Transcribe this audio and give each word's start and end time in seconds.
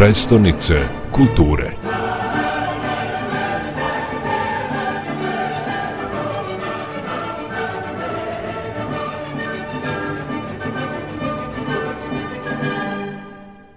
prestonice 0.00 0.74
kulture. 1.12 1.70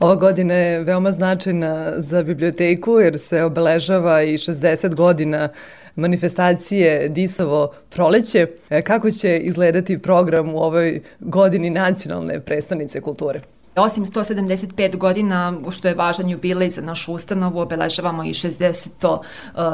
Ova 0.00 0.14
godina 0.14 0.54
je 0.54 0.80
veoma 0.80 1.10
značajna 1.10 1.92
za 1.96 2.22
biblioteku 2.22 3.00
jer 3.00 3.18
se 3.18 3.42
obeležava 3.42 4.22
i 4.22 4.36
60 4.36 4.94
godina 4.94 5.48
manifestacije 5.94 7.08
Disovo 7.08 7.72
proleće. 7.90 8.46
E, 8.70 8.82
kako 8.82 9.10
će 9.10 9.38
izgledati 9.38 9.98
program 9.98 10.54
u 10.54 10.58
ovoj 10.58 11.00
godini 11.20 11.70
nacionalne 11.70 12.40
predstavnice 12.40 13.00
kulture? 13.00 13.40
Osim 13.76 14.06
175 14.06 14.96
godina, 14.96 15.54
što 15.70 15.88
je 15.88 15.94
važan 15.94 16.30
jubilej 16.30 16.70
za 16.70 16.82
našu 16.82 17.12
ustanovu, 17.12 17.60
obeležavamo 17.60 18.24
i 18.24 18.28
60. 18.28 18.88
Uh, 19.06 19.18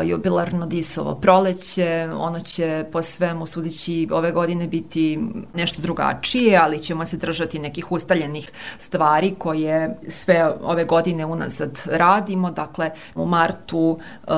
jubilarno 0.05 0.67
disovo 0.67 1.15
proleće. 1.15 2.09
Ono 2.17 2.41
će 2.41 2.85
po 2.93 3.03
svemu 3.03 3.47
sudići 3.47 4.09
ove 4.13 4.33
godine 4.33 4.67
biti 4.67 5.21
nešto 5.55 5.83
drugačije, 5.83 6.59
ali 6.59 6.83
ćemo 6.83 7.07
se 7.07 7.17
držati 7.17 7.59
nekih 7.59 7.93
ustaljenih 7.93 8.53
stvari 8.79 9.35
koje 9.39 9.99
sve 10.09 10.53
ove 10.63 10.85
godine 10.85 11.27
unazad 11.27 11.83
radimo. 11.87 12.51
Dakle, 12.51 12.91
u 13.15 13.27
martu 13.27 13.99
uh, 14.27 14.35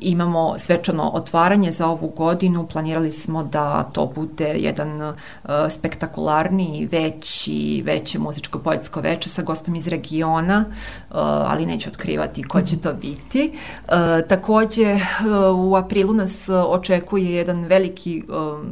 imamo 0.00 0.58
svečano 0.58 1.10
otvaranje 1.14 1.72
za 1.72 1.86
ovu 1.86 2.08
godinu. 2.08 2.66
Planirali 2.66 3.12
smo 3.12 3.44
da 3.44 3.82
to 3.82 4.12
bude 4.14 4.48
jedan 4.48 5.02
uh, 5.02 5.14
spektakularni, 5.70 6.88
veći, 6.92 7.82
veće 7.86 8.18
muzičko 8.18 8.58
poetsko 8.58 8.81
poetsko 8.82 9.00
veče 9.00 9.28
sa 9.28 9.42
gostom 9.42 9.74
iz 9.74 9.86
regiona, 9.88 10.64
uh, 10.66 11.16
ali 11.16 11.66
neću 11.66 11.88
otkrivati 11.90 12.42
ko 12.42 12.62
će 12.62 12.80
to 12.80 12.92
biti. 12.94 13.52
Uh, 13.52 13.92
takođe, 14.28 14.94
uh, 14.94 15.58
u 15.58 15.76
aprilu 15.76 16.14
nas 16.14 16.48
očekuje 16.48 17.32
jedan 17.32 17.64
veliki 17.64 18.22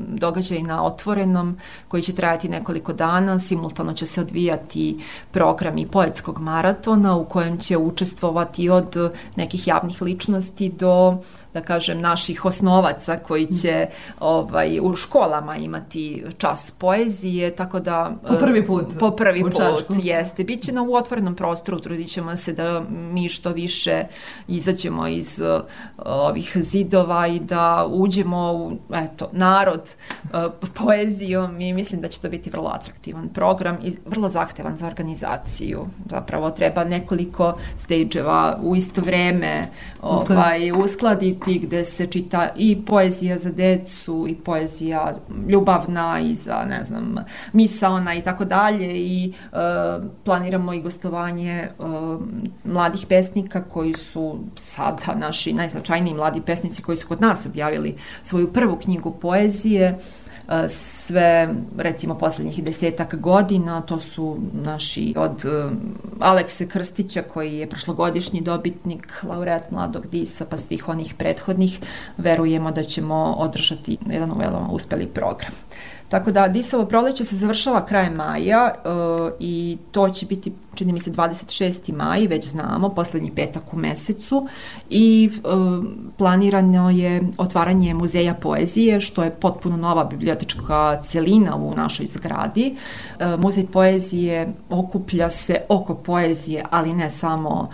događaj 0.08 0.62
na 0.62 0.84
otvorenom 0.84 1.56
koji 1.88 2.02
će 2.02 2.12
trajati 2.12 2.48
nekoliko 2.48 2.92
dana. 2.92 3.38
Simultano 3.38 3.92
će 3.92 4.06
se 4.06 4.20
odvijati 4.20 4.98
programi 5.30 5.86
poetskog 5.86 6.40
maratona 6.40 7.16
u 7.16 7.24
kojem 7.24 7.58
će 7.58 7.76
učestvovati 7.76 8.68
od 8.68 9.12
nekih 9.36 9.68
javnih 9.68 10.02
ličnosti 10.02 10.68
do 10.68 11.18
da 11.54 11.60
kažem, 11.60 12.00
naših 12.00 12.44
osnovaca 12.44 13.16
koji 13.16 13.46
će 13.46 13.86
ovaj, 14.20 14.80
u 14.82 14.94
školama 14.94 15.56
imati 15.56 16.24
čas 16.38 16.70
poezije, 16.78 17.56
tako 17.56 17.80
da... 17.80 18.12
Po 18.28 18.34
prvi 18.34 18.66
put. 18.66 18.86
Po 19.00 19.10
prvi 19.10 19.42
put, 19.42 19.98
jeste. 20.02 20.44
Biće 20.44 20.72
na 20.72 20.82
u 20.82 20.94
otvorenom 20.94 21.34
prostoru, 21.34 21.80
trudit 21.80 22.08
ćemo 22.08 22.36
se 22.36 22.52
da 22.52 22.82
mi 22.90 23.28
što 23.28 23.52
više 23.52 24.04
izađemo 24.48 25.08
iz 25.08 25.40
uh, 25.40 25.62
ovih 25.98 26.52
zidova 26.54 27.26
i 27.26 27.40
da 27.40 27.86
uđemo 27.90 28.52
u, 28.52 28.72
eto, 28.94 29.28
narod 29.32 29.94
uh, 30.24 30.30
poezijom 30.74 31.60
i 31.60 31.72
mislim 31.72 32.00
da 32.00 32.08
će 32.08 32.20
to 32.20 32.28
biti 32.28 32.50
vrlo 32.50 32.70
atraktivan 32.74 33.28
program 33.28 33.78
i 33.82 33.96
vrlo 34.06 34.28
zahtevan 34.28 34.76
za 34.76 34.86
organizaciju. 34.86 35.86
Zapravo 36.10 36.50
treba 36.50 36.84
nekoliko 36.84 37.58
stage-eva 37.76 38.58
u 38.62 38.76
isto 38.76 39.00
vreme 39.00 39.68
ovaj, 40.02 40.72
uskladiti 40.72 41.58
gde 41.58 41.84
se 41.84 42.06
čita 42.06 42.48
i 42.56 42.84
poezija 42.86 43.38
za 43.38 43.50
decu 43.50 44.26
i 44.28 44.34
poezija 44.34 45.12
ljubavna 45.48 46.20
i 46.20 46.34
za, 46.34 46.64
ne 46.68 46.82
znam, 46.82 47.14
misaona 47.52 48.14
i 48.14 48.22
tako 48.22 48.44
dalje 48.44 48.98
i 48.98 49.32
e, 49.52 49.56
planiramo 50.24 50.72
i 50.72 50.83
gostovanje 50.83 51.52
e, 51.52 51.70
mladih 52.64 53.06
pesnika 53.08 53.62
koji 53.62 53.94
su 53.94 54.38
sada 54.54 55.14
naši 55.14 55.53
najznačajniji 55.53 56.14
mladi 56.14 56.41
pesnici 56.41 56.82
koji 56.82 56.97
su 56.97 57.09
kod 57.09 57.20
nas 57.20 57.47
objavili 57.47 57.97
svoju 58.22 58.53
prvu 58.53 58.76
knjigu 58.76 59.10
poezije 59.10 59.98
sve, 60.69 61.54
recimo, 61.78 62.14
poslednjih 62.14 62.64
desetak 62.64 63.14
godina, 63.20 63.81
to 63.81 64.00
su 64.00 64.38
naši 64.53 65.14
od 65.16 65.44
e, 65.44 65.70
Alekse 66.20 66.69
Krstića, 66.69 67.22
koji 67.22 67.54
je 67.54 67.69
prošlogodišnji 67.69 68.41
dobitnik, 68.41 69.25
laureat 69.28 69.70
Mladog 69.70 70.06
Disa, 70.06 70.44
pa 70.50 70.59
svih 70.59 70.88
onih 70.88 71.14
prethodnih, 71.19 71.78
verujemo 72.16 72.70
da 72.70 72.84
ćemo 72.84 73.34
održati 73.38 73.98
jedan 74.06 74.32
veoma 74.38 74.69
uspeli 74.70 75.06
program. 75.06 75.53
Tako 76.10 76.31
da 76.31 76.48
Disovo 76.48 76.84
proleće 76.84 77.25
se 77.25 77.37
završava 77.37 77.87
krajem 77.87 78.12
maja 78.12 78.75
uh, 78.84 79.32
i 79.38 79.78
to 79.91 80.09
će 80.09 80.26
biti 80.26 80.53
čini 80.80 80.92
mi 80.92 81.00
se 81.00 81.10
26. 81.10 81.92
maj, 81.92 82.26
već 82.26 82.48
znamo, 82.48 82.88
poslednji 82.88 83.30
petak 83.30 83.74
u 83.74 83.76
mesecu 83.76 84.46
i 84.91 85.30
uh, 85.30 85.84
planirano 86.16 86.91
je 86.91 87.22
otvaranje 87.38 87.94
muzeja 87.94 88.34
poezije, 88.34 89.00
što 89.00 89.24
je 89.24 89.30
potpuno 89.30 89.76
nova 89.76 90.04
bibliotečka 90.04 91.00
celina 91.02 91.56
u 91.56 91.74
našoj 91.74 92.06
zgradi. 92.06 92.76
Uh, 93.20 93.40
muzej 93.40 93.66
poezije 93.66 94.52
okuplja 94.70 95.30
se 95.30 95.60
oko 95.69 95.94
poezije, 95.94 96.64
ali 96.70 96.92
ne 96.92 97.10
samo 97.10 97.69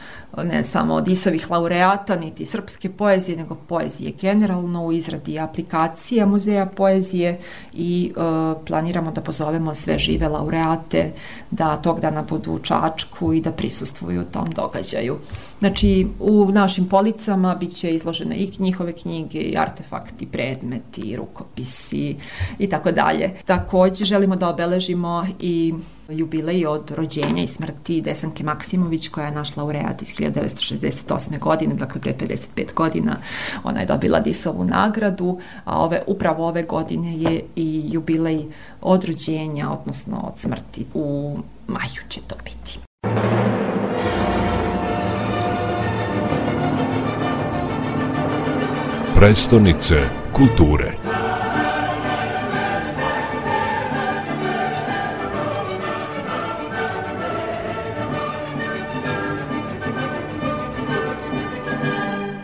ne 0.45 0.65
samo 0.65 0.95
od 0.95 1.09
isovih 1.09 1.51
laureata, 1.51 2.17
niti 2.17 2.47
srpske 2.47 2.91
poezije, 2.91 3.37
nego 3.37 3.55
poezije 3.55 4.13
generalno 4.21 4.85
u 4.85 4.93
izradi 4.93 5.39
aplikacija 5.39 6.27
muzeja 6.27 6.67
poezije 6.67 7.39
i 7.73 8.13
e, 8.17 8.21
planiramo 8.67 9.11
da 9.13 9.21
pozovemo 9.21 9.75
sve 9.75 9.99
žive 9.99 10.29
laureate 10.29 11.13
da 11.51 11.77
tog 11.77 12.01
dana 12.01 12.23
budu 12.23 12.53
u 12.53 12.59
Čačku 12.97 13.33
i 13.33 13.41
da 13.41 13.53
prisustvuju 13.53 14.25
tom 14.33 14.51
događaju. 14.51 15.19
Znači, 15.59 16.07
u 16.21 16.53
našim 16.53 16.89
policama 16.89 17.55
bit 17.55 17.77
će 17.77 17.91
izložene 17.91 18.37
i 18.37 18.51
njihove 18.59 18.93
knjige, 18.93 19.39
i 19.39 19.57
artefakti, 19.57 20.27
predmeti, 20.27 21.17
rukopisi 21.17 22.17
i 22.59 22.69
tako 22.69 22.93
dalje. 22.93 23.31
Takođe, 23.45 24.05
želimo 24.05 24.37
da 24.37 24.49
obeležimo 24.49 25.27
i 25.41 25.75
jubilej 26.09 26.67
od 26.67 26.91
rođenja 26.91 27.43
i 27.43 27.47
smrti 27.47 28.01
Desanke 28.01 28.45
Maksimović 28.45 29.09
koja 29.09 29.27
je 29.27 29.33
naš 29.33 29.57
laureat 29.57 30.03
iz 30.03 30.09
1968. 30.09 31.39
godine, 31.39 31.75
dakle 31.75 32.01
pre 32.01 32.15
55 32.15 32.75
godina 32.75 33.17
ona 33.65 33.81
je 33.81 33.87
dobila 33.87 34.21
Disovu 34.21 34.65
nagradu, 34.65 35.41
a 35.65 35.79
ove, 35.79 36.03
upravo 36.07 36.49
ove 36.49 36.63
godine 36.63 37.19
je 37.19 37.45
i 37.57 37.85
jubilej 37.93 38.45
od 38.81 39.05
rođenja, 39.05 39.71
odnosno 39.71 40.17
od 40.33 40.39
smrti 40.39 40.87
u 40.95 41.39
maju 41.67 42.03
će 42.09 42.21
to 42.27 42.37
biti. 42.45 42.79
Prestonice 49.15 49.95
kulture. 50.33 51.06